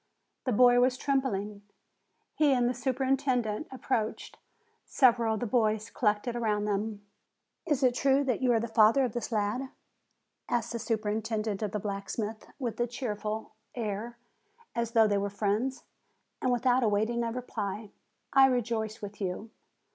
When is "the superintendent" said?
2.67-3.67, 10.71-11.61